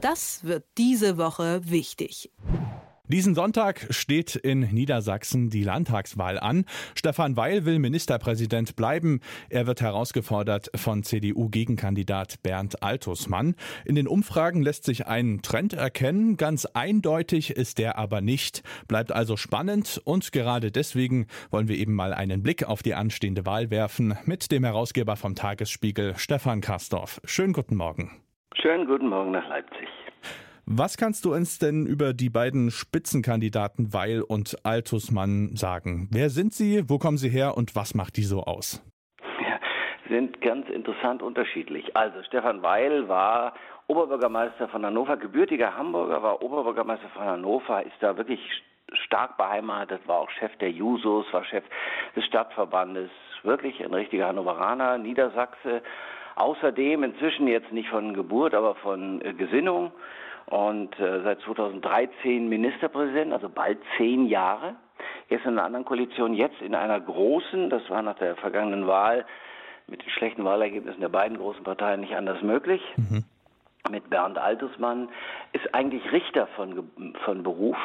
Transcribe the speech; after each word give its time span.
Das 0.00 0.44
wird 0.44 0.64
diese 0.78 1.18
Woche 1.18 1.60
wichtig. 1.64 2.30
Diesen 3.06 3.34
Sonntag 3.34 3.88
steht 3.90 4.36
in 4.36 4.60
Niedersachsen 4.60 5.50
die 5.50 5.64
Landtagswahl 5.64 6.38
an. 6.38 6.64
Stefan 6.94 7.36
Weil 7.36 7.64
will 7.64 7.80
Ministerpräsident 7.80 8.76
bleiben. 8.76 9.20
Er 9.48 9.66
wird 9.66 9.80
herausgefordert 9.80 10.70
von 10.76 11.02
CDU-Gegenkandidat 11.02 12.40
Bernd 12.44 12.84
Altusmann. 12.84 13.56
In 13.84 13.96
den 13.96 14.06
Umfragen 14.06 14.62
lässt 14.62 14.84
sich 14.84 15.08
ein 15.08 15.42
Trend 15.42 15.72
erkennen. 15.72 16.36
Ganz 16.36 16.66
eindeutig 16.66 17.50
ist 17.50 17.78
der 17.78 17.98
aber 17.98 18.20
nicht. 18.20 18.62
Bleibt 18.86 19.10
also 19.10 19.36
spannend 19.36 20.00
und 20.04 20.30
gerade 20.30 20.70
deswegen 20.70 21.26
wollen 21.50 21.66
wir 21.66 21.76
eben 21.76 21.94
mal 21.94 22.14
einen 22.14 22.44
Blick 22.44 22.62
auf 22.62 22.84
die 22.84 22.94
anstehende 22.94 23.44
Wahl 23.44 23.70
werfen 23.70 24.16
mit 24.24 24.52
dem 24.52 24.62
Herausgeber 24.62 25.16
vom 25.16 25.34
Tagesspiegel, 25.34 26.14
Stefan 26.16 26.60
Kastorf. 26.60 27.20
Schönen 27.24 27.52
guten 27.52 27.74
Morgen. 27.74 28.22
Schönen 28.54 28.86
guten 28.86 29.08
Morgen 29.08 29.30
nach 29.30 29.48
Leipzig. 29.48 29.88
Was 30.66 30.96
kannst 30.96 31.24
du 31.24 31.34
uns 31.34 31.58
denn 31.58 31.86
über 31.86 32.12
die 32.12 32.30
beiden 32.30 32.70
Spitzenkandidaten 32.70 33.92
Weil 33.92 34.22
und 34.22 34.56
Altusmann 34.64 35.56
sagen? 35.56 36.08
Wer 36.12 36.30
sind 36.30 36.52
sie, 36.52 36.88
wo 36.88 36.98
kommen 36.98 37.16
sie 37.16 37.28
her 37.28 37.56
und 37.56 37.74
was 37.74 37.94
macht 37.94 38.16
die 38.16 38.22
so 38.22 38.42
aus? 38.42 38.84
Ja, 39.40 39.58
sind 40.08 40.40
ganz 40.40 40.68
interessant 40.68 41.22
unterschiedlich. 41.22 41.96
Also 41.96 42.22
Stefan 42.24 42.62
Weil 42.62 43.08
war 43.08 43.54
Oberbürgermeister 43.86 44.68
von 44.68 44.84
Hannover, 44.84 45.16
gebürtiger 45.16 45.76
Hamburger, 45.76 46.22
war 46.22 46.42
Oberbürgermeister 46.42 47.08
von 47.08 47.24
Hannover, 47.24 47.84
ist 47.84 47.96
da 48.00 48.16
wirklich 48.16 48.40
stark 49.06 49.36
beheimatet, 49.36 50.06
war 50.06 50.18
auch 50.18 50.30
Chef 50.30 50.54
der 50.58 50.70
Jusos, 50.70 51.26
war 51.32 51.44
Chef 51.44 51.64
des 52.14 52.24
Stadtverbandes, 52.26 53.10
wirklich 53.42 53.82
ein 53.84 53.94
richtiger 53.94 54.28
Hannoveraner, 54.28 54.98
Niedersachse. 54.98 55.82
Außerdem 56.36 57.02
inzwischen 57.02 57.46
jetzt 57.48 57.72
nicht 57.72 57.88
von 57.88 58.14
Geburt, 58.14 58.54
aber 58.54 58.74
von 58.76 59.20
äh, 59.22 59.32
Gesinnung 59.34 59.92
und 60.46 60.98
äh, 60.98 61.22
seit 61.22 61.40
2013 61.42 62.48
Ministerpräsident, 62.48 63.32
also 63.32 63.48
bald 63.48 63.78
zehn 63.96 64.26
Jahre. 64.26 64.74
Erst 65.28 65.44
in 65.44 65.52
einer 65.52 65.64
anderen 65.64 65.84
Koalition, 65.84 66.34
jetzt 66.34 66.60
in 66.60 66.74
einer 66.74 67.00
großen, 67.00 67.70
das 67.70 67.88
war 67.88 68.02
nach 68.02 68.16
der 68.16 68.36
vergangenen 68.36 68.86
Wahl 68.86 69.24
mit 69.86 70.02
den 70.02 70.10
schlechten 70.10 70.44
Wahlergebnissen 70.44 71.00
der 71.00 71.08
beiden 71.08 71.38
großen 71.38 71.64
Parteien 71.64 72.00
nicht 72.00 72.14
anders 72.14 72.42
möglich. 72.42 72.82
Mhm. 72.96 73.24
Mit 73.90 74.10
Bernd 74.10 74.38
Altusmann 74.38 75.08
ist 75.52 75.74
eigentlich 75.74 76.12
Richter 76.12 76.46
von, 76.48 76.90
von 77.24 77.42
Beruf, 77.42 77.76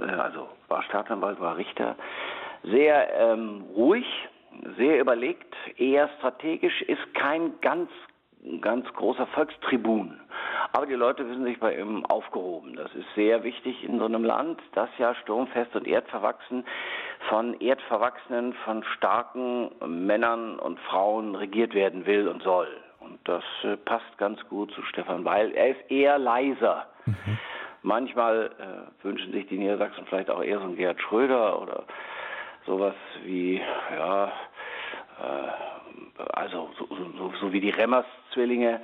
äh, 0.00 0.04
also 0.04 0.48
war 0.68 0.82
Staatsanwalt, 0.82 1.40
war 1.40 1.56
Richter, 1.56 1.96
sehr 2.64 3.14
ähm, 3.14 3.64
ruhig, 3.74 4.06
sehr 4.76 5.00
überlegt, 5.00 5.54
eher 5.76 6.08
strategisch, 6.18 6.82
ist 6.82 7.14
kein 7.14 7.52
ganz 7.60 7.90
ganz 8.60 8.86
großer 8.94 9.26
Volkstribun. 9.26 10.18
Aber 10.72 10.86
die 10.86 10.94
Leute 10.94 11.28
wissen 11.28 11.44
sich 11.44 11.58
bei 11.58 11.76
ihm 11.76 12.04
aufgehoben. 12.06 12.76
Das 12.76 12.94
ist 12.94 13.06
sehr 13.14 13.42
wichtig 13.42 13.82
in 13.84 13.98
so 13.98 14.04
einem 14.04 14.24
Land, 14.24 14.60
das 14.74 14.88
ja 14.98 15.14
sturmfest 15.16 15.74
und 15.74 15.86
erdverwachsen 15.86 16.64
von 17.28 17.60
erdverwachsenen, 17.60 18.52
von 18.64 18.84
starken 18.96 19.70
Männern 19.84 20.58
und 20.58 20.78
Frauen 20.80 21.34
regiert 21.34 21.74
werden 21.74 22.06
will 22.06 22.28
und 22.28 22.42
soll. 22.42 22.68
Und 23.00 23.18
das 23.24 23.44
äh, 23.64 23.76
passt 23.76 24.18
ganz 24.18 24.40
gut 24.48 24.72
zu 24.72 24.82
Stefan 24.82 25.24
Weil. 25.24 25.52
Er 25.52 25.70
ist 25.70 25.90
eher 25.90 26.18
leiser. 26.18 26.86
Mhm. 27.06 27.38
Manchmal 27.82 28.50
äh, 28.58 29.04
wünschen 29.04 29.32
sich 29.32 29.46
die 29.48 29.58
Niedersachsen 29.58 30.04
vielleicht 30.08 30.30
auch 30.30 30.42
eher 30.42 30.58
so 30.58 30.64
einen 30.64 30.76
Gerhard 30.76 31.00
Schröder 31.00 31.60
oder 31.60 31.84
sowas 32.68 32.94
wie, 33.24 33.60
ja, 33.96 34.26
äh, 34.26 36.22
also 36.34 36.70
so, 36.78 36.86
so, 37.16 37.32
so 37.40 37.52
wie 37.52 37.60
die 37.60 37.70
Remmers-Zwillinge. 37.70 38.80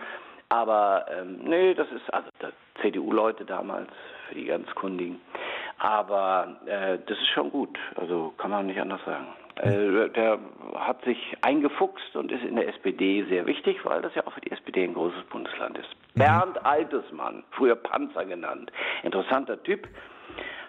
Aber 0.48 1.06
ähm, 1.10 1.40
nee, 1.44 1.74
das 1.74 1.88
ist 1.92 2.12
also 2.12 2.28
CDU-Leute 2.80 3.44
damals 3.44 3.90
für 4.28 4.34
die 4.34 4.44
ganz 4.46 4.72
Kundigen. 4.74 5.20
Aber 5.78 6.56
äh, 6.66 6.98
das 7.06 7.18
ist 7.18 7.28
schon 7.28 7.50
gut. 7.50 7.78
Also 7.96 8.32
kann 8.38 8.50
man 8.50 8.66
nicht 8.66 8.80
anders 8.80 9.00
sagen. 9.04 9.26
Äh, 9.56 10.08
der 10.10 10.38
hat 10.74 11.04
sich 11.04 11.18
eingefuchst 11.42 12.16
und 12.16 12.32
ist 12.32 12.44
in 12.44 12.56
der 12.56 12.68
SPD 12.68 13.24
sehr 13.28 13.46
wichtig, 13.46 13.84
weil 13.84 14.02
das 14.02 14.14
ja 14.14 14.26
auch 14.26 14.32
für 14.32 14.40
die 14.40 14.50
SPD 14.50 14.84
ein 14.84 14.94
großes 14.94 15.22
Bundesland 15.30 15.78
ist. 15.78 15.88
Mhm. 16.14 16.20
Bernd 16.20 16.64
Altesmann, 16.64 17.44
früher 17.52 17.76
Panzer 17.76 18.24
genannt, 18.24 18.72
interessanter 19.02 19.62
Typ, 19.62 19.86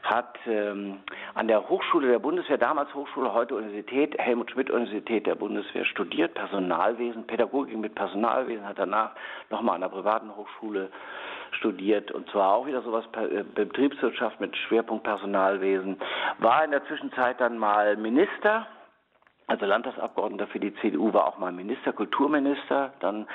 hat 0.05 0.38
ähm, 0.45 0.99
an 1.33 1.47
der 1.47 1.67
Hochschule 1.67 2.07
der 2.07 2.19
Bundeswehr, 2.19 2.57
damals 2.57 2.93
Hochschule, 2.93 3.33
heute 3.33 3.55
Universität, 3.55 4.17
Helmut 4.17 4.51
Schmidt 4.51 4.69
Universität 4.69 5.27
der 5.27 5.35
Bundeswehr 5.35 5.85
studiert, 5.85 6.33
Personalwesen, 6.33 7.27
Pädagogik 7.27 7.77
mit 7.77 7.95
Personalwesen, 7.95 8.67
hat 8.67 8.79
danach 8.79 9.11
nochmal 9.49 9.75
an 9.75 9.81
der 9.81 9.89
privaten 9.89 10.35
Hochschule 10.35 10.89
studiert 11.51 12.11
und 12.11 12.29
zwar 12.29 12.53
auch 12.53 12.67
wieder 12.67 12.81
sowas 12.81 13.05
äh, 13.13 13.43
Betriebswirtschaft 13.43 14.39
mit 14.39 14.55
Schwerpunkt 14.55 15.03
Personalwesen, 15.03 15.97
war 16.39 16.63
in 16.63 16.72
der 16.72 16.85
Zwischenzeit 16.85 17.41
dann 17.41 17.57
mal 17.57 17.97
Minister 17.97 18.67
also 19.47 19.66
Landtagsabgeordneter 19.66 20.47
für 20.47 20.59
die 20.59 20.73
CDU 20.75 21.13
war 21.13 21.27
auch 21.27 21.37
mal 21.37 21.51
Minister, 21.51 21.93
Kulturminister, 21.93 22.93
dann 22.99 23.27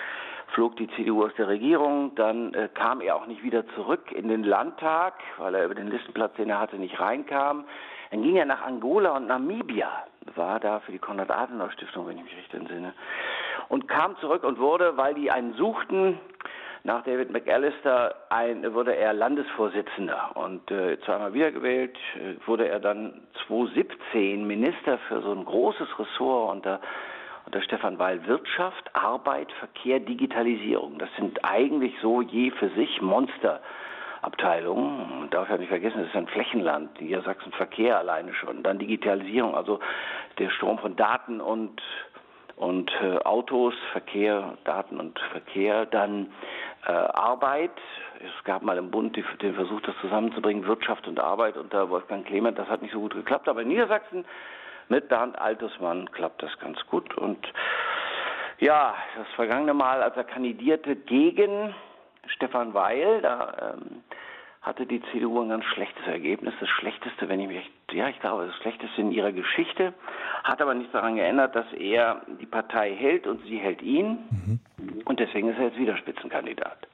flog 0.55 0.77
die 0.77 0.88
CDU 0.97 1.25
aus 1.25 1.34
der 1.37 1.49
Regierung, 1.49 2.15
dann 2.15 2.55
äh, 2.55 2.69
kam 2.72 3.00
er 3.00 3.16
auch 3.16 3.27
nicht 3.27 3.43
wieder 3.43 3.66
zurück 3.75 4.12
in 4.12 4.28
den 4.28 4.44
Landtag, 4.44 5.15
weil 5.38 5.55
er 5.55 5.65
über 5.65 5.75
den 5.75 5.88
Listenplatz, 5.88 6.34
den 6.34 6.50
er 6.50 6.61
hatte, 6.61 6.77
nicht 6.77 6.99
reinkam. 7.00 7.65
Dann 8.11 8.22
ging 8.22 8.37
er 8.37 8.47
nach 8.47 8.62
Angola 8.62 9.16
und 9.16 9.28
Namibia, 9.28 9.88
war 10.34 10.59
da 10.59 10.81
für 10.81 10.93
die 10.93 10.99
Konrad-Adenauer-Stiftung, 10.99 12.06
wenn 12.06 12.19
ich 12.19 12.25
mich 12.25 12.37
richtig 12.37 12.55
entsinne, 12.55 12.93
und 13.69 13.87
kam 13.88 14.16
zurück 14.19 14.43
und 14.43 14.59
wurde, 14.59 14.97
weil 14.97 15.15
die 15.15 15.31
einen 15.31 15.55
suchten, 15.55 16.19
nach 16.82 17.05
David 17.05 17.31
McAllister 17.31 18.15
ein, 18.31 18.72
wurde 18.72 18.97
er 18.97 19.12
Landesvorsitzender 19.12 20.31
und 20.34 20.71
äh, 20.71 20.99
zweimal 21.05 21.34
wiedergewählt, 21.34 21.97
äh, 22.17 22.47
wurde 22.47 22.69
er 22.69 22.81
dann 22.81 23.21
2017 23.47 24.47
Minister 24.47 24.99
für 25.09 25.21
so 25.21 25.32
ein 25.32 25.44
großes 25.44 25.99
Ressort 25.99 26.53
unter, 26.53 26.81
unter 27.50 27.62
Stefan 27.62 27.99
Weil 27.99 28.25
Wirtschaft, 28.28 28.94
Arbeit, 28.94 29.50
Verkehr, 29.59 29.99
Digitalisierung. 29.99 31.00
Das 31.00 31.09
sind 31.19 31.44
eigentlich 31.44 31.93
so 32.00 32.22
je 32.22 32.53
für 32.53 32.69
sich 32.71 33.03
Monster. 33.03 33.61
Abteilungen. 34.22 35.21
Man 35.21 35.31
darf 35.31 35.49
ja 35.49 35.56
nicht 35.56 35.71
vergessen, 35.71 36.00
das 36.00 36.09
ist 36.09 36.15
ein 36.15 36.27
Flächenland, 36.27 37.00
Niedersachsen 37.00 37.53
Verkehr 37.53 37.99
alleine 37.99 38.34
schon. 38.34 38.62
Dann 38.62 38.78
Digitalisierung, 38.78 39.55
also 39.55 39.81
der 40.38 40.50
Strom 40.50 40.78
von 40.78 40.94
Daten 40.94 41.41
und 41.41 41.81
und 42.56 42.93
äh, 43.03 43.16
Autos, 43.25 43.72
Verkehr, 43.93 44.59
Daten 44.65 45.00
und 45.00 45.19
Verkehr, 45.32 45.87
dann 45.87 46.27
äh, 46.87 46.93
Arbeit. 46.93 47.72
Es 48.19 48.44
gab 48.44 48.62
mal 48.62 48.77
im 48.77 48.91
Bund 48.91 49.17
den 49.17 49.55
Versuch, 49.55 49.81
das 49.81 49.94
zusammenzubringen, 50.03 50.67
Wirtschaft 50.67 51.09
und 51.09 51.19
Arbeit 51.19 51.56
unter 51.56 51.88
Wolfgang 51.88 52.27
Clement. 52.27 52.59
Das 52.59 52.69
hat 52.69 52.82
nicht 52.82 52.93
so 52.93 53.00
gut 53.00 53.15
geklappt, 53.15 53.49
aber 53.49 53.62
in 53.62 53.69
Niedersachsen 53.69 54.27
mit 54.91 55.09
Bernd 55.09 55.39
Altesmann 55.39 56.11
klappt 56.12 56.43
das 56.43 56.59
ganz 56.59 56.78
gut. 56.87 57.17
Und 57.17 57.39
ja, 58.59 58.95
das 59.17 59.27
vergangene 59.37 59.75
Mal, 59.75 60.03
als 60.03 60.17
er 60.17 60.25
kandidierte 60.25 60.97
gegen 60.97 61.75
Stefan 62.27 62.75
Weil, 62.75 63.23
da 63.23 63.75
ähm, 63.75 64.03
hatte 64.62 64.84
die 64.84 65.00
CDU 65.11 65.41
ein 65.41 65.49
ganz 65.49 65.65
schlechtes 65.65 66.06
Ergebnis, 66.06 66.53
das 66.61 66.69
schlechteste, 66.69 67.29
wenn 67.29 67.41
ich 67.41 67.49
mich, 67.49 67.71
ja, 67.93 68.09
ich 68.09 68.21
glaube, 68.21 68.47
das 68.47 68.56
schlechteste 68.56 69.00
in 69.00 69.11
ihrer 69.11 69.33
Geschichte, 69.33 69.95
hat 70.45 70.61
aber 70.61 70.75
nichts 70.75 70.93
daran 70.93 71.17
geändert, 71.17 71.56
dass 71.56 71.73
er 71.73 72.21
die 72.41 72.47
Partei 72.47 72.95
hält 72.95 73.27
und 73.27 73.43
sie 73.45 73.56
hält 73.56 73.81
ihn 73.81 74.19
mhm. 74.31 74.61
und 75.06 75.19
deswegen 75.19 75.49
ist 75.49 75.59
er 75.59 75.67
jetzt 75.67 75.79
wieder 75.79 75.97
Spitzenkandidat. 75.97 76.87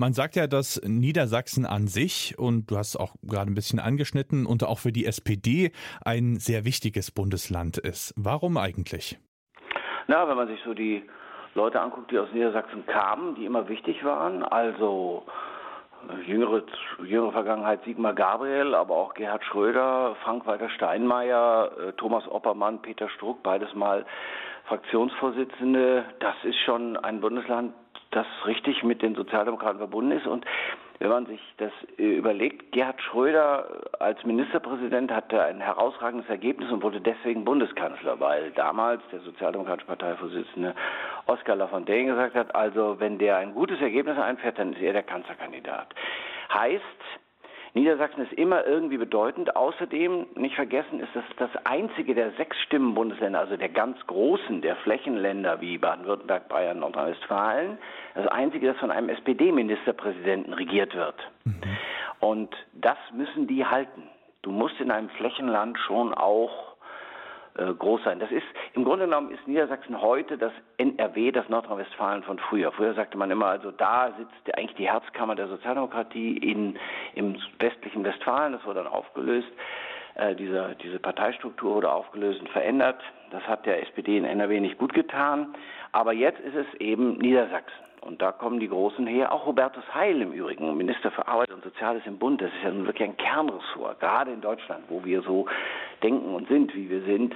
Man 0.00 0.12
sagt 0.12 0.36
ja, 0.36 0.46
dass 0.46 0.80
Niedersachsen 0.84 1.66
an 1.66 1.88
sich, 1.88 2.38
und 2.38 2.70
du 2.70 2.76
hast 2.76 2.94
auch 2.94 3.16
gerade 3.20 3.50
ein 3.50 3.56
bisschen 3.56 3.80
angeschnitten, 3.80 4.46
und 4.46 4.62
auch 4.62 4.78
für 4.78 4.92
die 4.92 5.04
SPD 5.04 5.72
ein 6.04 6.36
sehr 6.36 6.64
wichtiges 6.64 7.10
Bundesland 7.10 7.78
ist. 7.78 8.14
Warum 8.16 8.58
eigentlich? 8.58 9.18
Na, 10.06 10.28
wenn 10.28 10.36
man 10.36 10.46
sich 10.46 10.60
so 10.64 10.72
die 10.72 11.02
Leute 11.54 11.80
anguckt, 11.80 12.12
die 12.12 12.18
aus 12.20 12.28
Niedersachsen 12.32 12.86
kamen, 12.86 13.34
die 13.34 13.44
immer 13.44 13.68
wichtig 13.68 14.04
waren, 14.04 14.44
also 14.44 15.26
Jüngere, 16.24 16.62
jüngere 17.02 17.32
Vergangenheit 17.32 17.82
Sigmar 17.84 18.14
Gabriel, 18.14 18.76
aber 18.76 18.94
auch 18.94 19.14
Gerhard 19.14 19.42
Schröder, 19.46 20.14
Frank-Walter 20.22 20.70
Steinmeier, 20.70 21.72
äh, 21.76 21.92
Thomas 21.94 22.22
Oppermann, 22.28 22.80
Peter 22.82 23.08
Struck, 23.08 23.42
beides 23.42 23.74
mal 23.74 24.06
Fraktionsvorsitzende. 24.66 26.04
Das 26.20 26.36
ist 26.44 26.58
schon 26.64 26.96
ein 26.96 27.20
Bundesland, 27.20 27.74
das 28.10 28.26
richtig 28.46 28.82
mit 28.82 29.02
den 29.02 29.14
Sozialdemokraten 29.14 29.78
verbunden 29.78 30.12
ist. 30.12 30.26
Und 30.26 30.44
wenn 30.98 31.10
man 31.10 31.26
sich 31.26 31.40
das 31.58 31.72
äh, 31.98 32.16
überlegt, 32.16 32.72
Gerhard 32.72 33.00
Schröder 33.02 33.82
als 34.00 34.24
Ministerpräsident 34.24 35.12
hatte 35.12 35.42
ein 35.42 35.60
herausragendes 35.60 36.28
Ergebnis 36.28 36.70
und 36.72 36.82
wurde 36.82 37.00
deswegen 37.00 37.44
Bundeskanzler, 37.44 38.18
weil 38.18 38.50
damals 38.52 39.02
der 39.12 39.20
sozialdemokratische 39.20 39.86
Parteivorsitzende 39.86 40.74
Oskar 41.26 41.56
Lafontaine 41.56 42.10
gesagt 42.10 42.34
hat, 42.34 42.54
also 42.54 42.96
wenn 42.98 43.18
der 43.18 43.36
ein 43.36 43.54
gutes 43.54 43.80
Ergebnis 43.80 44.18
einfährt, 44.18 44.58
dann 44.58 44.72
ist 44.72 44.82
er 44.82 44.92
der 44.92 45.04
Kanzlerkandidat. 45.04 45.94
Heißt, 46.52 46.82
Niedersachsen 47.78 48.22
ist 48.22 48.32
immer 48.32 48.66
irgendwie 48.66 48.96
bedeutend. 48.96 49.54
Außerdem, 49.54 50.26
nicht 50.34 50.56
vergessen, 50.56 51.00
ist 51.00 51.14
das 51.14 51.24
das 51.36 51.50
einzige 51.64 52.14
der 52.14 52.32
sechs 52.32 52.56
Stimmenbundesländer, 52.66 53.38
also 53.38 53.56
der 53.56 53.68
ganz 53.68 53.98
großen, 54.06 54.62
der 54.62 54.76
Flächenländer 54.76 55.60
wie 55.60 55.78
Baden-Württemberg, 55.78 56.48
Bayern, 56.48 56.80
Nordrhein-Westfalen, 56.80 57.78
das 58.14 58.26
einzige, 58.28 58.68
das 58.68 58.76
von 58.78 58.90
einem 58.90 59.08
SPD-Ministerpräsidenten 59.10 60.54
regiert 60.54 60.94
wird. 60.94 61.16
Mhm. 61.44 61.60
Und 62.20 62.56
das 62.74 62.98
müssen 63.12 63.46
die 63.46 63.64
halten. 63.64 64.02
Du 64.42 64.50
musst 64.50 64.80
in 64.80 64.90
einem 64.90 65.08
Flächenland 65.10 65.78
schon 65.78 66.12
auch 66.14 66.67
äh, 67.58 67.74
groß 67.74 68.04
sein. 68.04 68.20
Das 68.20 68.30
ist 68.30 68.46
im 68.74 68.84
Grunde 68.84 69.06
genommen 69.06 69.30
ist 69.30 69.46
Niedersachsen 69.46 70.00
heute 70.00 70.38
das 70.38 70.52
NRW, 70.76 71.32
das 71.32 71.48
Nordrhein-Westfalen 71.48 72.22
von 72.22 72.38
früher. 72.38 72.70
Früher 72.72 72.94
sagte 72.94 73.18
man 73.18 73.30
immer, 73.30 73.46
also 73.46 73.72
da 73.72 74.12
sitzt 74.16 74.56
eigentlich 74.56 74.76
die 74.76 74.88
Herzkammer 74.88 75.34
der 75.34 75.48
Sozialdemokratie 75.48 76.38
in, 76.38 76.78
im 77.14 77.36
westlichen 77.58 78.04
Westfalen. 78.04 78.52
Das 78.52 78.64
wurde 78.64 78.84
dann 78.84 78.92
aufgelöst. 78.92 79.48
Äh, 80.14 80.36
diese, 80.36 80.76
diese 80.82 80.98
Parteistruktur 81.00 81.74
wurde 81.74 81.90
aufgelöst 81.90 82.40
und 82.40 82.48
verändert. 82.50 83.00
Das 83.30 83.42
hat 83.42 83.66
der 83.66 83.82
SPD 83.82 84.16
in 84.16 84.24
NRW 84.24 84.60
nicht 84.60 84.78
gut 84.78 84.94
getan. 84.94 85.54
Aber 85.92 86.12
jetzt 86.12 86.40
ist 86.40 86.54
es 86.54 86.80
eben 86.80 87.18
Niedersachsen. 87.18 87.87
Und 88.00 88.22
da 88.22 88.32
kommen 88.32 88.60
die 88.60 88.68
Großen 88.68 89.06
her. 89.06 89.32
Auch 89.32 89.46
Hubertus 89.46 89.84
Heil 89.94 90.22
im 90.22 90.32
Übrigen, 90.32 90.76
Minister 90.76 91.10
für 91.10 91.26
Arbeit 91.26 91.50
und 91.50 91.64
Soziales 91.64 92.02
im 92.06 92.18
Bund. 92.18 92.40
Das 92.40 92.50
ist 92.50 92.62
ja 92.62 92.70
nun 92.70 92.86
wirklich 92.86 93.08
ein 93.08 93.16
Kernressort, 93.16 94.00
gerade 94.00 94.32
in 94.32 94.40
Deutschland, 94.40 94.84
wo 94.88 95.04
wir 95.04 95.22
so 95.22 95.46
denken 96.02 96.34
und 96.34 96.48
sind, 96.48 96.74
wie 96.74 96.88
wir 96.88 97.02
sind. 97.02 97.34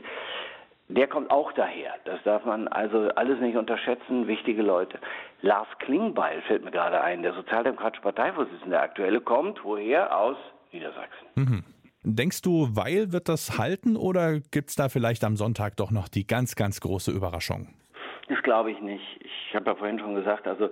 Der 0.88 1.06
kommt 1.06 1.30
auch 1.30 1.52
daher. 1.52 1.94
Das 2.04 2.22
darf 2.24 2.44
man 2.44 2.68
also 2.68 3.08
alles 3.14 3.40
nicht 3.40 3.56
unterschätzen. 3.56 4.26
Wichtige 4.26 4.62
Leute. 4.62 4.98
Lars 5.40 5.68
Klingbeil 5.78 6.42
fällt 6.42 6.64
mir 6.64 6.70
gerade 6.70 7.00
ein, 7.00 7.22
der 7.22 7.32
sozialdemokratische 7.32 8.02
Parteivorsitzende, 8.02 8.70
der 8.70 8.82
aktuelle, 8.82 9.20
kommt 9.20 9.64
woher? 9.64 10.16
Aus 10.16 10.36
Niedersachsen. 10.70 11.26
Mhm. 11.34 11.64
Denkst 12.04 12.42
du, 12.42 12.68
Weil 12.72 13.12
wird 13.12 13.28
das 13.28 13.58
halten 13.58 13.96
oder 13.96 14.40
gibt 14.50 14.70
es 14.70 14.74
da 14.74 14.88
vielleicht 14.88 15.24
am 15.24 15.36
Sonntag 15.36 15.76
doch 15.76 15.92
noch 15.92 16.08
die 16.08 16.26
ganz, 16.26 16.56
ganz 16.56 16.80
große 16.80 17.12
Überraschung? 17.12 17.68
Das 18.28 18.42
glaube 18.42 18.72
ich 18.72 18.80
nicht. 18.80 19.04
Ich 19.20 19.31
habe 19.54 19.70
ja 19.70 19.74
vorhin 19.74 19.98
schon 19.98 20.14
gesagt, 20.14 20.46
also 20.46 20.70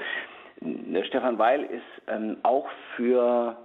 der 0.60 1.04
Stefan 1.04 1.38
Weil 1.38 1.62
ist 1.64 1.82
ähm, 2.06 2.36
auch 2.42 2.68
für, 2.96 3.56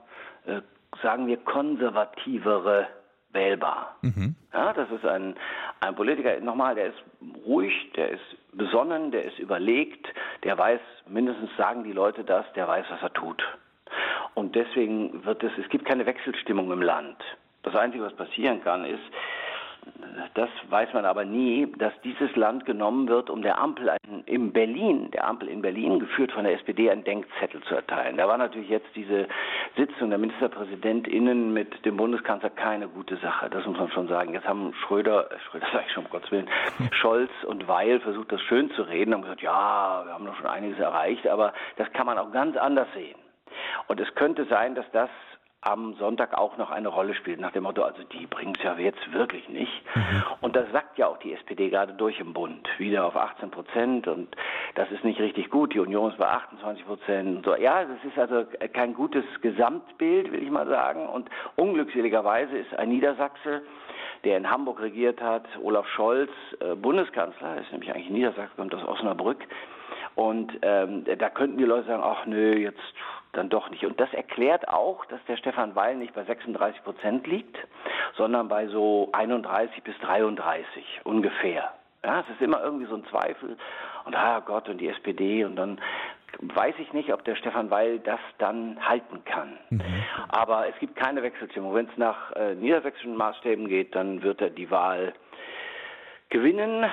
äh, 0.45 0.61
sagen 1.01 1.27
wir, 1.27 1.37
konservativere 1.37 2.87
wählbar. 3.33 3.97
Mhm. 4.01 4.35
Ja, 4.53 4.73
das 4.73 4.89
ist 4.89 5.05
ein, 5.05 5.35
ein 5.81 5.95
Politiker, 5.95 6.39
nochmal, 6.39 6.75
der 6.75 6.87
ist 6.87 7.03
ruhig, 7.45 7.91
der 7.95 8.11
ist 8.11 8.23
besonnen, 8.53 9.11
der 9.11 9.25
ist 9.25 9.37
überlegt, 9.37 10.07
der 10.43 10.57
weiß, 10.57 10.79
mindestens 11.07 11.49
sagen 11.57 11.83
die 11.83 11.91
Leute 11.91 12.23
das, 12.23 12.45
der 12.53 12.67
weiß, 12.67 12.85
was 12.89 13.01
er 13.01 13.13
tut. 13.13 13.43
Und 14.33 14.55
deswegen 14.55 15.25
wird 15.25 15.43
es, 15.43 15.51
es 15.57 15.69
gibt 15.69 15.85
keine 15.85 16.05
Wechselstimmung 16.05 16.71
im 16.71 16.81
Land. 16.81 17.17
Das 17.63 17.75
Einzige, 17.75 18.03
was 18.03 18.13
passieren 18.15 18.63
kann, 18.63 18.85
ist, 18.85 19.03
das 20.33 20.49
weiß 20.69 20.93
man 20.93 21.05
aber 21.05 21.25
nie, 21.25 21.71
dass 21.77 21.93
dieses 22.03 22.35
Land 22.35 22.65
genommen 22.65 23.07
wird, 23.07 23.29
um 23.29 23.41
der 23.41 23.59
Ampel 23.59 23.91
in 24.25 24.51
Berlin, 24.51 25.11
der 25.11 25.27
Ampel 25.27 25.47
in 25.47 25.61
Berlin, 25.61 25.99
geführt 25.99 26.31
von 26.31 26.43
der 26.43 26.53
SPD, 26.53 26.89
einen 26.89 27.03
Denkzettel 27.03 27.61
zu 27.63 27.75
erteilen. 27.75 28.17
Da 28.17 28.27
war 28.27 28.37
natürlich 28.37 28.69
jetzt 28.69 28.87
diese 28.95 29.27
Sitzung 29.77 30.09
der 30.09 30.19
MinisterpräsidentInnen 30.19 31.53
mit 31.53 31.85
dem 31.85 31.97
Bundeskanzler 31.97 32.49
keine 32.49 32.87
gute 32.87 33.17
Sache. 33.17 33.49
Das 33.49 33.65
muss 33.65 33.77
man 33.77 33.91
schon 33.91 34.07
sagen. 34.07 34.33
Jetzt 34.33 34.47
haben 34.47 34.73
Schröder, 34.85 35.31
äh, 35.31 35.39
Schröder 35.49 35.67
sage 35.71 35.85
ich 35.87 35.93
schon, 35.93 36.05
um 36.05 36.11
Gottes 36.11 36.31
Willen, 36.31 36.49
Scholz 36.91 37.31
und 37.45 37.67
Weil 37.67 37.99
versucht, 37.99 38.31
das 38.31 38.41
schön 38.41 38.71
zu 38.71 38.83
reden, 38.83 39.13
haben 39.13 39.21
gesagt, 39.21 39.41
ja, 39.41 40.03
wir 40.05 40.13
haben 40.13 40.25
doch 40.25 40.35
schon 40.35 40.47
einiges 40.47 40.79
erreicht, 40.79 41.27
aber 41.27 41.53
das 41.77 41.91
kann 41.93 42.05
man 42.05 42.17
auch 42.17 42.31
ganz 42.31 42.57
anders 42.57 42.87
sehen. 42.93 43.15
Und 43.87 43.99
es 43.99 44.13
könnte 44.15 44.45
sein, 44.45 44.75
dass 44.75 44.85
das 44.91 45.09
am 45.65 45.95
Sonntag 45.95 46.37
auch 46.37 46.57
noch 46.57 46.69
eine 46.69 46.89
Rolle 46.89 47.15
spielt, 47.15 47.39
nach 47.39 47.51
dem 47.51 47.63
Motto, 47.63 47.81
also 47.81 48.03
die 48.03 48.27
bringen 48.27 48.53
es 48.55 48.63
ja 48.63 48.77
jetzt 48.77 49.11
wirklich 49.11 49.49
nicht. 49.49 49.83
Mhm. 49.95 50.23
Und 50.41 50.55
das 50.55 50.71
sagt 50.71 50.97
ja 50.99 51.07
auch 51.07 51.17
die 51.17 51.33
SPD 51.33 51.69
gerade 51.69 51.93
durch 51.93 52.19
im 52.19 52.33
Bund, 52.33 52.67
wieder 52.77 53.03
auf 53.05 53.15
18 53.15 53.49
Prozent 53.49 54.07
und 54.07 54.35
das 54.75 54.91
ist 54.91 55.03
nicht 55.03 55.19
richtig 55.19 55.49
gut. 55.49 55.73
Die 55.73 55.79
Union 55.79 56.11
ist 56.11 56.19
bei 56.19 56.27
28 56.27 56.85
Prozent. 56.85 57.45
So, 57.45 57.55
ja, 57.55 57.83
das 57.83 57.97
ist 58.03 58.17
also 58.17 58.45
kein 58.73 58.93
gutes 58.93 59.25
Gesamtbild, 59.41 60.31
will 60.31 60.43
ich 60.43 60.51
mal 60.51 60.67
sagen. 60.67 61.07
Und 61.09 61.29
unglückseligerweise 61.55 62.57
ist 62.57 62.73
ein 62.77 62.89
Niedersachse, 62.89 63.63
der 64.23 64.37
in 64.37 64.49
Hamburg 64.49 64.79
regiert 64.81 65.19
hat, 65.19 65.45
Olaf 65.63 65.87
Scholz, 65.87 66.31
äh, 66.59 66.75
Bundeskanzler, 66.75 67.57
ist 67.59 67.71
nämlich 67.71 67.91
eigentlich 67.91 68.11
Niedersachsen, 68.11 68.55
kommt 68.55 68.75
aus 68.75 68.85
Osnabrück. 68.87 69.39
Und 70.13 70.53
ähm, 70.61 71.05
da 71.17 71.29
könnten 71.29 71.57
die 71.57 71.65
Leute 71.65 71.87
sagen, 71.87 72.03
ach 72.03 72.25
nö, 72.25 72.55
jetzt 72.55 72.79
dann 73.37 73.49
doch 73.49 73.69
nicht. 73.69 73.85
Und 73.85 73.99
das 73.99 74.11
erklärt 74.13 74.67
auch, 74.67 75.05
dass 75.05 75.19
der 75.27 75.37
Stefan 75.37 75.75
Weil 75.75 75.95
nicht 75.95 76.13
bei 76.13 76.23
36 76.23 76.83
Prozent 76.83 77.27
liegt, 77.27 77.57
sondern 78.15 78.47
bei 78.47 78.67
so 78.67 79.09
31 79.13 79.83
bis 79.83 79.97
33 79.99 81.01
ungefähr. 81.03 81.73
Ja, 82.03 82.21
es 82.21 82.29
ist 82.29 82.41
immer 82.41 82.61
irgendwie 82.61 82.85
so 82.85 82.95
ein 82.95 83.05
Zweifel. 83.05 83.57
Und 84.05 84.15
ah 84.15 84.39
Gott 84.39 84.69
und 84.69 84.79
die 84.79 84.87
SPD 84.87 85.43
und 85.43 85.55
dann 85.55 85.79
weiß 86.41 86.75
ich 86.79 86.91
nicht, 86.93 87.13
ob 87.13 87.23
der 87.23 87.35
Stefan 87.35 87.69
Weil 87.69 87.99
das 87.99 88.19
dann 88.37 88.77
halten 88.87 89.23
kann. 89.25 89.57
Mhm. 89.69 89.81
Aber 90.29 90.67
es 90.67 90.77
gibt 90.79 90.95
keine 90.95 91.23
Wechselstimmung. 91.23 91.73
Wenn 91.73 91.87
es 91.87 91.97
nach 91.97 92.31
äh, 92.33 92.55
niedersächsischen 92.55 93.15
Maßstäben 93.15 93.67
geht, 93.67 93.95
dann 93.95 94.21
wird 94.21 94.41
er 94.41 94.49
die 94.49 94.69
Wahl 94.69 95.13
gewinnen 96.29 96.85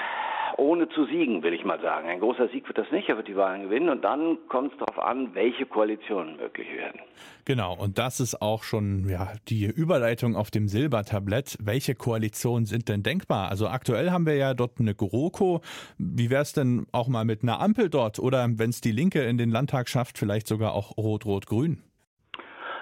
ohne 0.59 0.89
zu 0.89 1.07
siegen, 1.07 1.43
will 1.43 1.55
ich 1.55 1.65
mal 1.65 1.81
sagen. 1.81 2.09
Ein 2.09 2.21
großer 2.21 2.49
Sieg 2.49 2.67
wird 2.69 2.79
das 2.79 2.91
nicht, 2.91 3.09
er 3.09 3.17
wird 3.17 3.29
die 3.29 3.37
Wahlen 3.37 3.63
gewinnen 3.63 3.89
und 3.89 4.03
dann 4.03 4.39
kommt 4.49 4.73
es 4.73 4.79
darauf 4.79 4.99
an, 4.99 5.35
welche 5.35 5.67
Koalitionen 5.67 6.37
möglich 6.37 6.69
werden. 6.75 7.01
Genau, 7.45 7.75
und 7.75 7.99
das 7.99 8.21
ist 8.21 8.41
auch 8.41 8.63
schon 8.63 9.09
ja, 9.09 9.33
die 9.49 9.65
Überleitung 9.65 10.37
auf 10.37 10.51
dem 10.51 10.69
Silbertablett. 10.69 11.57
Welche 11.61 11.95
Koalitionen 11.95 12.67
sind 12.67 12.89
denn 12.89 13.03
denkbar? 13.03 13.51
Also 13.51 13.69
aktuell 13.69 14.11
haben 14.11 14.27
wir 14.27 14.37
ja 14.37 14.55
dort 14.55 14.79
eine 14.79 14.95
GroKo. 14.95 15.61
Wie 15.99 16.31
wäre 16.31 16.43
es 16.43 16.53
denn 16.53 16.87
auch 16.93 17.09
mal 17.09 17.25
mit 17.25 17.43
einer 17.43 17.61
Ampel 17.61 17.91
dort 17.91 18.19
oder 18.19 18.47
wenn 18.57 18.71
es 18.71 18.81
die 18.81 18.93
Linke 18.93 19.23
in 19.23 19.39
den 19.39 19.51
Landtag 19.51 19.89
schafft, 19.89 20.19
vielleicht 20.19 20.47
sogar 20.47 20.75
auch 20.75 20.97
Rot-Rot-Grün? 20.97 21.83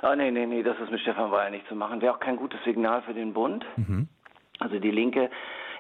Ah, 0.02 0.16
nee, 0.16 0.30
nee, 0.30 0.46
nee, 0.46 0.62
das 0.62 0.78
ist 0.78 0.90
mit 0.90 1.00
Stefan 1.00 1.30
Weil 1.30 1.50
nicht 1.50 1.66
zu 1.68 1.74
machen. 1.74 2.00
Wäre 2.00 2.14
auch 2.14 2.20
kein 2.20 2.36
gutes 2.36 2.60
Signal 2.64 3.02
für 3.02 3.12
den 3.12 3.34
Bund. 3.34 3.64
Mhm. 3.76 4.08
Also 4.58 4.78
die 4.78 4.90
Linke 4.90 5.30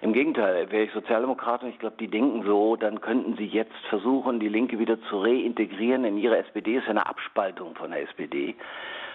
im 0.02 0.12
Gegenteil, 0.12 0.70
wäre 0.70 0.84
ich 0.84 0.92
Sozialdemokrat 0.92 1.62
und 1.62 1.68
ich 1.68 1.78
glaube, 1.78 1.96
die 2.00 2.08
denken 2.08 2.42
so, 2.44 2.76
dann 2.76 3.00
könnten 3.00 3.36
sie 3.36 3.46
jetzt 3.46 3.76
versuchen, 3.88 4.40
die 4.40 4.48
Linke 4.48 4.78
wieder 4.78 5.00
zu 5.02 5.20
reintegrieren 5.20 6.04
in 6.04 6.16
ihre 6.16 6.38
SPD. 6.38 6.76
Das 6.76 6.84
ist 6.84 6.90
eine 6.90 7.06
Abspaltung 7.06 7.74
von 7.74 7.90
der 7.90 8.02
SPD. 8.02 8.54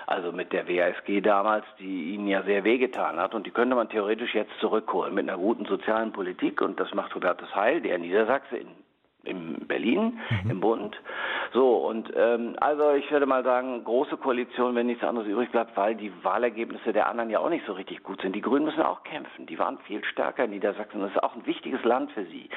Also 0.07 0.31
mit 0.31 0.53
der 0.53 0.67
WASG 0.67 1.21
damals, 1.21 1.65
die 1.79 2.13
ihnen 2.13 2.27
ja 2.27 2.43
sehr 2.43 2.63
wehgetan 2.63 3.17
hat. 3.17 3.33
Und 3.33 3.47
die 3.47 3.51
könnte 3.51 3.75
man 3.75 3.89
theoretisch 3.89 4.35
jetzt 4.35 4.51
zurückholen 4.59 5.15
mit 5.15 5.27
einer 5.27 5.39
guten 5.39 5.65
sozialen 5.65 6.11
Politik. 6.11 6.61
Und 6.61 6.79
das 6.79 6.93
macht 6.93 7.15
Hubertus 7.15 7.55
Heil, 7.55 7.81
der 7.81 7.97
Niedersachse 7.97 8.57
in 8.57 8.67
in 9.25 9.67
Berlin, 9.67 10.19
mhm. 10.43 10.51
im 10.51 10.59
Bund. 10.59 10.95
So, 11.53 11.77
und 11.77 12.11
ähm, 12.15 12.55
also 12.59 12.91
ich 12.91 13.09
würde 13.11 13.25
mal 13.25 13.43
sagen, 13.43 13.83
große 13.83 14.17
Koalition, 14.17 14.75
wenn 14.75 14.87
nichts 14.87 15.03
anderes 15.03 15.27
übrig 15.27 15.51
bleibt, 15.51 15.75
weil 15.77 15.95
die 15.95 16.11
Wahlergebnisse 16.23 16.93
der 16.93 17.07
anderen 17.07 17.29
ja 17.29 17.39
auch 17.39 17.49
nicht 17.49 17.65
so 17.65 17.73
richtig 17.73 18.03
gut 18.03 18.21
sind. 18.21 18.35
Die 18.35 18.41
Grünen 18.41 18.65
müssen 18.65 18.81
auch 18.81 19.03
kämpfen. 19.03 19.45
Die 19.45 19.59
waren 19.59 19.77
viel 19.79 20.03
stärker 20.05 20.45
in 20.45 20.51
Niedersachsen. 20.51 21.01
Das 21.01 21.11
ist 21.11 21.23
auch 21.23 21.35
ein 21.35 21.45
wichtiges 21.45 21.83
Land 21.83 22.11
für 22.11 22.25
sie. 22.25 22.49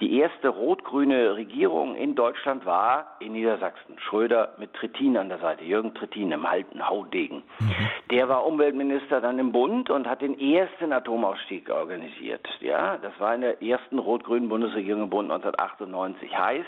Die 0.00 0.18
erste 0.18 0.48
rot-grüne 0.48 1.36
Regierung 1.36 1.94
in 1.94 2.14
Deutschland 2.14 2.64
war 2.64 3.16
in 3.20 3.32
Niedersachsen. 3.32 3.98
Schröder 3.98 4.54
mit 4.56 4.72
Trittin 4.72 5.18
an 5.18 5.28
der 5.28 5.38
Seite, 5.38 5.62
Jürgen 5.62 5.92
Trittin 5.92 6.32
im 6.32 6.46
alten 6.46 6.88
Haudegen. 6.88 7.42
Mhm. 7.58 7.88
Der 8.10 8.26
war 8.28 8.46
Umweltminister 8.46 9.20
dann 9.20 9.38
im 9.38 9.52
Bund 9.52 9.90
und 9.90 10.08
hat 10.08 10.22
den 10.22 10.40
ersten 10.40 10.94
Atomausstieg 10.94 11.68
organisiert. 11.68 12.48
Ja, 12.60 12.96
das 12.96 13.12
war 13.18 13.34
in 13.34 13.42
der 13.42 13.62
ersten 13.62 13.98
rot-grünen 13.98 14.48
Bundesregierung 14.48 15.02
im 15.02 15.10
Bund 15.10 15.30
1998. 15.30 16.34
Heißt, 16.34 16.66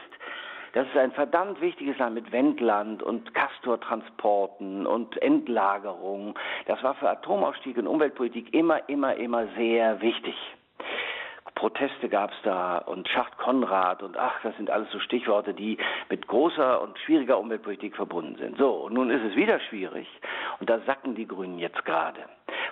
das 0.75 0.87
ist 0.89 0.97
ein 0.97 1.12
verdammt 1.12 1.61
wichtiges 1.62 1.97
Land 1.99 2.15
mit 2.15 2.33
Wendland 2.33 3.03
und 3.03 3.33
Castortransporten 3.33 4.87
und 4.87 5.21
Endlagerung. 5.23 6.39
Das 6.67 6.83
war 6.83 6.95
für 6.95 7.09
Atomausstieg 7.09 7.79
und 7.79 7.87
Umweltpolitik 7.87 8.53
immer, 8.53 8.89
immer, 8.91 9.15
immer 9.17 9.47
sehr 9.57 10.03
wichtig. 10.03 10.35
Proteste 11.62 12.09
gab 12.09 12.33
es 12.33 12.37
da 12.42 12.78
und 12.78 13.09
Schacht 13.09 13.38
Konrad 13.38 14.02
und 14.02 14.19
ach, 14.19 14.35
das 14.42 14.57
sind 14.57 14.69
alles 14.69 14.90
so 14.90 14.99
Stichworte, 14.99 15.54
die 15.54 15.78
mit 16.11 16.26
großer 16.26 16.83
und 16.83 16.99
schwieriger 16.99 17.38
Umweltpolitik 17.38 17.95
verbunden 17.95 18.35
sind. 18.35 18.59
So, 18.59 18.71
und 18.87 18.95
nun 18.95 19.11
ist 19.11 19.23
es 19.23 19.37
wieder 19.37 19.61
schwierig 19.61 20.09
und 20.59 20.69
da 20.69 20.81
sacken 20.81 21.14
die 21.14 21.28
Grünen 21.28 21.61
jetzt 21.61 21.85
gerade. 21.85 22.19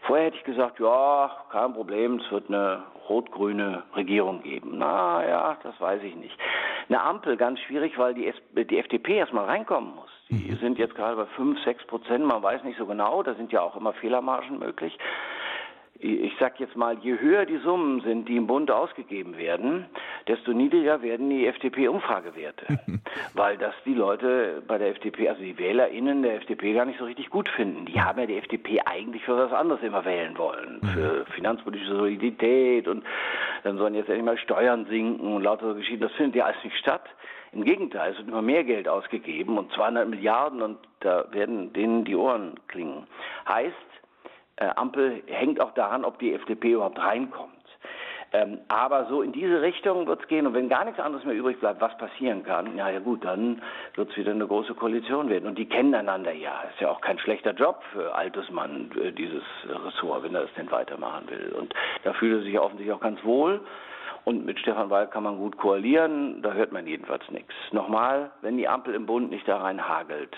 Vorher 0.02 0.26
hätte 0.26 0.38
ich 0.38 0.42
gesagt, 0.42 0.80
ja, 0.80 1.30
kein 1.52 1.72
Problem, 1.72 2.16
es 2.16 2.32
wird 2.32 2.48
eine 2.48 2.82
rot-grüne 3.08 3.84
Regierung 3.94 4.42
geben. 4.42 4.72
Na 4.78 5.24
ja, 5.24 5.56
das 5.62 5.80
weiß 5.80 6.02
ich 6.02 6.16
nicht. 6.16 6.36
Eine 6.88 7.00
Ampel, 7.00 7.36
ganz 7.36 7.60
schwierig, 7.60 7.96
weil 7.96 8.14
die, 8.14 8.34
die 8.56 8.78
FDP 8.78 9.18
erstmal 9.18 9.44
reinkommen 9.44 9.94
muss. 9.94 10.10
Die 10.30 10.50
mhm. 10.50 10.56
sind 10.56 10.78
jetzt 10.80 10.96
gerade 10.96 11.14
bei 11.14 11.26
5, 11.26 11.62
6 11.62 11.86
Prozent, 11.86 12.24
man 12.24 12.42
weiß 12.42 12.64
nicht 12.64 12.76
so 12.76 12.86
genau, 12.86 13.22
da 13.22 13.34
sind 13.34 13.52
ja 13.52 13.60
auch 13.60 13.76
immer 13.76 13.92
Fehlermargen 13.92 14.58
möglich 14.58 14.98
ich 16.00 16.32
sag 16.40 16.58
jetzt 16.58 16.76
mal, 16.76 16.96
je 16.98 17.18
höher 17.18 17.44
die 17.44 17.58
Summen 17.58 18.00
sind, 18.00 18.28
die 18.28 18.36
im 18.36 18.46
Bund 18.46 18.70
ausgegeben 18.70 19.36
werden, 19.36 19.84
desto 20.26 20.52
niedriger 20.52 21.02
werden 21.02 21.28
die 21.28 21.46
FDP-Umfragewerte. 21.46 22.66
Weil 23.34 23.58
das 23.58 23.74
die 23.84 23.94
Leute 23.94 24.62
bei 24.66 24.78
der 24.78 24.88
FDP, 24.88 25.28
also 25.28 25.42
die 25.42 25.58
WählerInnen 25.58 26.22
der 26.22 26.36
FDP 26.36 26.72
gar 26.72 26.86
nicht 26.86 26.98
so 26.98 27.04
richtig 27.04 27.28
gut 27.28 27.48
finden. 27.50 27.84
Die 27.84 28.00
haben 28.00 28.18
ja 28.18 28.26
die 28.26 28.38
FDP 28.38 28.80
eigentlich 28.86 29.24
für 29.24 29.36
was 29.36 29.52
anderes 29.52 29.82
immer 29.82 30.04
wählen 30.04 30.36
wollen. 30.38 30.78
Mhm. 30.80 30.88
Für 30.88 31.26
finanzpolitische 31.34 31.94
Solidität 31.94 32.88
und 32.88 33.04
dann 33.62 33.76
sollen 33.76 33.94
jetzt 33.94 34.08
endlich 34.08 34.24
mal 34.24 34.38
Steuern 34.38 34.86
sinken 34.86 35.34
und 35.34 35.42
lauter 35.42 35.68
so 35.68 35.74
Geschichten. 35.74 36.00
Das 36.00 36.12
findet 36.12 36.36
ja 36.36 36.46
alles 36.46 36.64
nicht 36.64 36.76
statt. 36.78 37.04
Im 37.52 37.64
Gegenteil, 37.64 38.12
es 38.12 38.18
wird 38.18 38.28
immer 38.28 38.42
mehr 38.42 38.64
Geld 38.64 38.88
ausgegeben 38.88 39.58
und 39.58 39.72
200 39.72 40.08
Milliarden 40.08 40.62
und 40.62 40.78
da 41.00 41.26
werden 41.32 41.72
denen 41.72 42.04
die 42.04 42.14
Ohren 42.14 42.54
klingen. 42.68 43.06
Heißt, 43.48 43.74
äh, 44.60 44.68
Ampel 44.76 45.22
hängt 45.26 45.60
auch 45.60 45.72
daran, 45.72 46.04
ob 46.04 46.18
die 46.18 46.34
FDP 46.34 46.72
überhaupt 46.72 46.98
reinkommt. 46.98 47.50
Ähm, 48.32 48.58
aber 48.68 49.06
so 49.06 49.22
in 49.22 49.32
diese 49.32 49.60
Richtung 49.60 50.06
wird 50.06 50.22
es 50.22 50.28
gehen. 50.28 50.46
Und 50.46 50.54
wenn 50.54 50.68
gar 50.68 50.84
nichts 50.84 51.00
anderes 51.00 51.24
mehr 51.24 51.34
übrig 51.34 51.58
bleibt, 51.58 51.80
was 51.80 51.96
passieren 51.98 52.44
kann, 52.44 52.76
ja, 52.76 52.88
ja 52.88 53.00
gut, 53.00 53.24
dann 53.24 53.60
wird 53.96 54.10
es 54.10 54.16
wieder 54.16 54.30
eine 54.30 54.46
große 54.46 54.74
Koalition 54.74 55.28
werden. 55.28 55.48
Und 55.48 55.58
die 55.58 55.66
kennen 55.66 55.94
einander 55.94 56.32
ja. 56.32 56.62
Ist 56.70 56.80
ja 56.80 56.90
auch 56.90 57.00
kein 57.00 57.18
schlechter 57.18 57.52
Job 57.52 57.82
für 57.92 58.14
Altesmann, 58.14 58.90
äh, 59.02 59.10
dieses 59.10 59.42
Ressort, 59.66 60.22
wenn 60.22 60.34
er 60.34 60.44
es 60.44 60.54
denn 60.56 60.70
weitermachen 60.70 61.28
will. 61.28 61.52
Und 61.58 61.74
da 62.04 62.12
fühlt 62.12 62.40
er 62.40 62.42
sich 62.42 62.58
offensichtlich 62.58 62.94
auch 62.94 63.00
ganz 63.00 63.22
wohl. 63.24 63.60
Und 64.24 64.44
mit 64.44 64.60
Stefan 64.60 64.90
Weil 64.90 65.06
kann 65.06 65.22
man 65.22 65.38
gut 65.38 65.56
koalieren, 65.56 66.42
da 66.42 66.52
hört 66.52 66.72
man 66.72 66.86
jedenfalls 66.86 67.28
nichts. 67.30 67.54
Nochmal, 67.72 68.30
wenn 68.42 68.58
die 68.58 68.68
Ampel 68.68 68.94
im 68.94 69.06
Bund 69.06 69.30
nicht 69.30 69.48
da 69.48 69.58
rein 69.58 69.88
hagelt, 69.88 70.36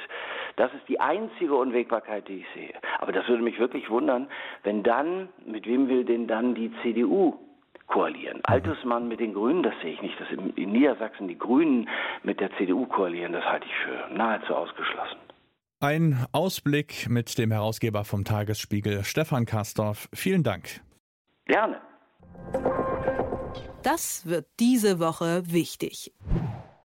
das 0.57 0.73
ist 0.75 0.89
die 0.89 1.01
einzige 1.01 1.55
Unwägbarkeit, 1.55 2.29
die 2.29 2.41
ich 2.41 2.47
sehe. 2.55 2.75
Aber 2.99 3.13
das 3.13 3.27
würde 3.29 3.43
mich 3.43 3.59
wirklich 3.59 3.91
wundern, 3.91 4.29
wenn 4.63 4.83
dann, 4.83 5.29
mit 5.47 5.67
wem 5.67 5.89
will 5.89 6.05
denn 6.05 6.27
dann 6.27 6.55
die 6.55 6.73
CDU 6.83 7.39
koalieren? 7.87 8.39
Mhm. 8.39 8.43
Altersmann 8.45 9.09
mit 9.09 9.21
den 9.21 9.35
Grünen, 9.35 9.63
das 9.63 9.75
sehe 9.83 9.93
ich 9.93 10.03
nicht. 10.03 10.19
Dass 10.21 10.29
in 10.31 10.73
Niedersachsen 10.73 11.29
die 11.29 11.39
Grünen 11.39 11.89
mit 12.23 12.41
der 12.41 12.51
CDU 12.57 12.87
koalieren, 12.87 13.33
das 13.33 13.45
halte 13.45 13.67
ich 13.67 13.75
für 13.85 14.15
nahezu 14.15 14.55
ausgeschlossen. 14.55 15.19
Ein 15.81 16.27
Ausblick 16.33 17.09
mit 17.09 17.37
dem 17.39 17.51
Herausgeber 17.51 18.05
vom 18.05 18.25
Tagesspiegel, 18.25 19.03
Stefan 19.03 19.47
Kastorf. 19.47 20.09
Vielen 20.15 20.45
Dank. 20.45 20.81
Gerne. 21.47 21.81
Das 23.83 24.27
wird 24.27 24.47
diese 24.61 25.01
Woche 25.01 25.43
wichtig. 25.47 26.13